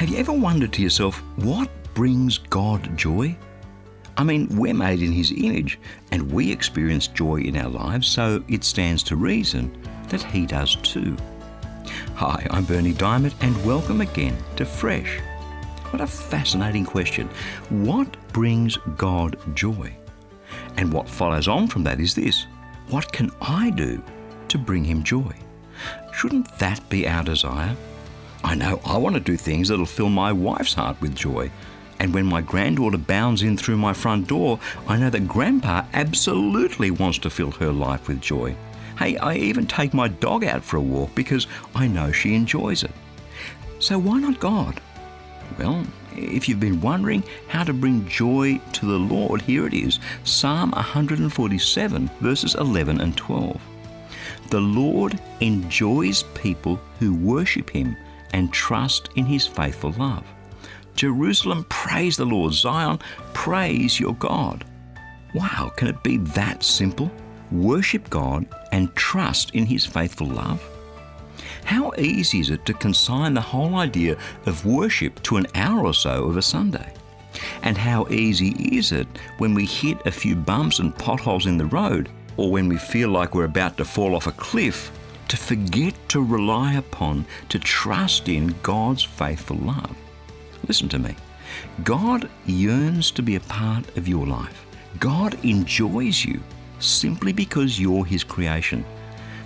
Have 0.00 0.08
you 0.08 0.16
ever 0.16 0.32
wondered 0.32 0.72
to 0.72 0.82
yourself, 0.82 1.18
what 1.36 1.68
brings 1.92 2.38
God 2.38 2.96
joy? 2.96 3.36
I 4.16 4.24
mean, 4.24 4.48
we're 4.56 4.72
made 4.72 5.02
in 5.02 5.12
His 5.12 5.30
image 5.30 5.78
and 6.10 6.32
we 6.32 6.50
experience 6.50 7.06
joy 7.06 7.42
in 7.42 7.54
our 7.54 7.68
lives, 7.68 8.08
so 8.08 8.42
it 8.48 8.64
stands 8.64 9.02
to 9.02 9.16
reason 9.16 9.70
that 10.08 10.22
He 10.22 10.46
does 10.46 10.76
too. 10.76 11.14
Hi, 12.14 12.46
I'm 12.48 12.64
Berni 12.64 12.94
Dymet, 12.94 13.34
and 13.42 13.62
welcome 13.62 14.00
again 14.00 14.38
to 14.56 14.64
Fresh. 14.64 15.20
What 15.90 16.00
a 16.00 16.06
fascinating 16.06 16.86
question. 16.86 17.28
What 17.68 18.08
brings 18.32 18.78
God 18.96 19.36
joy? 19.54 19.94
And 20.78 20.90
what 20.94 21.10
follows 21.10 21.46
on 21.46 21.68
from 21.68 21.84
that 21.84 22.00
is 22.00 22.14
this 22.14 22.46
What 22.88 23.12
can 23.12 23.30
I 23.42 23.68
do 23.68 24.02
to 24.48 24.56
bring 24.56 24.82
Him 24.82 25.02
joy? 25.02 25.36
Shouldn't 26.14 26.58
that 26.58 26.88
be 26.88 27.06
our 27.06 27.22
desire? 27.22 27.76
I 28.42 28.54
know 28.54 28.80
I 28.84 28.96
want 28.96 29.14
to 29.14 29.20
do 29.20 29.36
things 29.36 29.68
that'll 29.68 29.86
fill 29.86 30.08
my 30.08 30.32
wife's 30.32 30.74
heart 30.74 31.00
with 31.00 31.14
joy. 31.14 31.50
And 31.98 32.14
when 32.14 32.24
my 32.24 32.40
granddaughter 32.40 32.96
bounds 32.96 33.42
in 33.42 33.58
through 33.58 33.76
my 33.76 33.92
front 33.92 34.26
door, 34.26 34.58
I 34.88 34.96
know 34.96 35.10
that 35.10 35.28
Grandpa 35.28 35.84
absolutely 35.92 36.90
wants 36.90 37.18
to 37.18 37.30
fill 37.30 37.50
her 37.52 37.72
life 37.72 38.08
with 38.08 38.22
joy. 38.22 38.56
Hey, 38.98 39.18
I 39.18 39.34
even 39.34 39.66
take 39.66 39.92
my 39.92 40.08
dog 40.08 40.44
out 40.44 40.64
for 40.64 40.78
a 40.78 40.82
walk 40.82 41.14
because 41.14 41.46
I 41.74 41.86
know 41.86 42.10
she 42.12 42.34
enjoys 42.34 42.82
it. 42.82 42.92
So 43.78 43.98
why 43.98 44.18
not 44.18 44.40
God? 44.40 44.80
Well, 45.58 45.84
if 46.16 46.48
you've 46.48 46.60
been 46.60 46.80
wondering 46.80 47.22
how 47.48 47.64
to 47.64 47.72
bring 47.72 48.08
joy 48.08 48.60
to 48.72 48.86
the 48.86 48.98
Lord, 48.98 49.42
here 49.42 49.66
it 49.66 49.74
is 49.74 50.00
Psalm 50.24 50.70
147, 50.72 52.10
verses 52.20 52.54
11 52.54 53.00
and 53.00 53.16
12. 53.16 53.60
The 54.50 54.60
Lord 54.60 55.20
enjoys 55.40 56.22
people 56.34 56.80
who 56.98 57.14
worship 57.14 57.70
Him 57.70 57.96
and 58.32 58.52
trust 58.52 59.10
in 59.16 59.24
His 59.26 59.46
faithful 59.46 59.92
love. 59.92 60.24
Jerusalem, 60.94 61.64
praise 61.68 62.16
the 62.16 62.24
Lord. 62.24 62.52
Zion, 62.52 62.98
praise 63.32 63.98
your 63.98 64.14
God. 64.14 64.64
Wow, 65.34 65.72
can 65.76 65.88
it 65.88 66.02
be 66.02 66.18
that 66.18 66.62
simple? 66.62 67.10
Worship 67.50 68.10
God 68.10 68.46
and 68.72 68.94
trust 68.96 69.54
in 69.54 69.66
His 69.66 69.86
faithful 69.86 70.26
love? 70.26 70.62
How 71.64 71.92
easy 71.98 72.40
is 72.40 72.50
it 72.50 72.66
to 72.66 72.74
consign 72.74 73.34
the 73.34 73.40
whole 73.40 73.76
idea 73.76 74.16
of 74.46 74.66
worship 74.66 75.22
to 75.24 75.36
an 75.36 75.46
hour 75.54 75.86
or 75.86 75.94
so 75.94 76.24
of 76.24 76.36
a 76.36 76.42
Sunday? 76.42 76.92
And 77.62 77.78
how 77.78 78.06
easy 78.08 78.50
is 78.76 78.92
it 78.92 79.06
when 79.38 79.54
we 79.54 79.64
hit 79.66 80.04
a 80.06 80.10
few 80.10 80.34
bumps 80.34 80.80
and 80.80 80.96
potholes 80.96 81.46
in 81.46 81.58
the 81.58 81.66
road, 81.66 82.08
or 82.36 82.50
when 82.50 82.68
we 82.68 82.76
feel 82.76 83.08
like 83.08 83.34
we're 83.34 83.44
about 83.44 83.76
to 83.76 83.84
fall 83.84 84.14
off 84.14 84.26
a 84.26 84.32
cliff, 84.32 84.90
to 85.30 85.36
forget 85.36 85.94
to 86.08 86.20
rely 86.20 86.74
upon, 86.74 87.24
to 87.48 87.58
trust 87.60 88.28
in 88.28 88.48
God's 88.64 89.04
faithful 89.04 89.58
love? 89.58 89.96
Listen 90.66 90.88
to 90.88 90.98
me. 90.98 91.14
God 91.84 92.28
yearns 92.46 93.12
to 93.12 93.22
be 93.22 93.36
a 93.36 93.40
part 93.40 93.96
of 93.96 94.08
your 94.08 94.26
life. 94.26 94.66
God 94.98 95.38
enjoys 95.44 96.24
you 96.24 96.40
simply 96.80 97.32
because 97.32 97.78
you're 97.78 98.04
His 98.04 98.24
creation. 98.24 98.84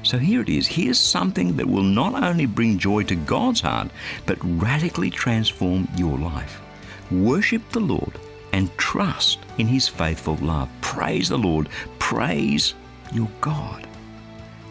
So 0.02 0.16
here 0.16 0.40
it 0.40 0.48
is. 0.48 0.66
Here's 0.66 0.98
something 0.98 1.54
that 1.56 1.66
will 1.66 1.82
not 1.82 2.22
only 2.22 2.46
bring 2.46 2.78
joy 2.78 3.02
to 3.04 3.14
God's 3.14 3.60
heart, 3.60 3.90
but 4.24 4.38
radically 4.42 5.10
transform 5.10 5.86
your 5.96 6.18
life. 6.18 6.62
Worship 7.10 7.62
the 7.72 7.80
Lord 7.80 8.18
and 8.54 8.74
trust 8.78 9.40
in 9.58 9.66
His 9.66 9.86
faithful 9.86 10.36
love. 10.36 10.70
Praise 10.80 11.28
the 11.28 11.38
Lord. 11.38 11.68
Praise 11.98 12.74
your 13.12 13.28
God. 13.42 13.86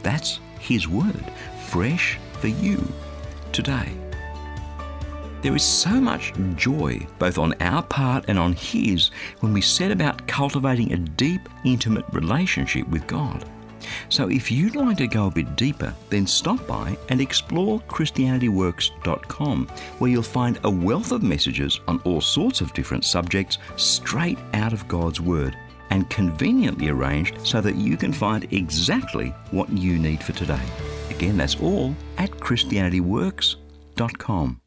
That's 0.02 0.40
His 0.64 0.88
word, 0.88 1.26
fresh 1.68 2.18
for 2.40 2.48
you 2.48 2.82
today. 3.52 3.92
There 5.42 5.54
is 5.54 5.62
so 5.62 6.00
much 6.00 6.32
joy, 6.56 7.06
both 7.20 7.38
on 7.38 7.54
our 7.60 7.84
part 7.84 8.24
and 8.30 8.40
on 8.40 8.54
His, 8.54 9.12
when 9.42 9.52
we 9.52 9.60
set 9.60 9.92
about 9.92 10.26
cultivating 10.26 10.94
a 10.94 10.98
deep, 10.98 11.50
intimate 11.66 12.06
relationship 12.14 12.88
with 12.88 13.06
God. 13.08 13.44
So 14.08 14.30
if 14.30 14.50
you'd 14.50 14.78
like 14.78 14.96
to 15.00 15.08
go 15.08 15.28
a 15.28 15.32
bit 15.32 15.58
deeper, 15.58 15.94
then 16.10 16.26
stop 16.26 16.66
by 16.66 16.98
and 17.10 17.20
explore 17.20 17.82
ChristianityWorks.com, 17.82 19.68
where 20.00 20.10
you'll 20.10 20.24
find 20.24 20.62
a 20.64 20.70
wealth 20.70 21.12
of 21.12 21.24
messages 21.24 21.82
on 21.90 22.00
all 22.06 22.22
sorts 22.22 22.62
of 22.62 22.74
different 22.74 23.04
subjects 23.04 23.58
straight 23.76 24.40
out 24.54 24.72
of 24.72 24.88
God's 24.88 25.20
Word 25.20 25.58
and 25.94 26.10
conveniently 26.10 26.90
arranged 26.90 27.40
so 27.46 27.62
that 27.62 27.76
you 27.76 27.96
can 27.96 28.12
find 28.12 28.52
exactly 28.52 29.30
what 29.52 29.70
you 29.70 30.00
need 30.00 30.24
for 30.24 30.34
today. 30.34 30.66
Again, 31.12 31.38
that's 31.38 31.62
all 31.62 31.96
at 32.18 32.32
ChristianityWorks.com. 32.32 34.63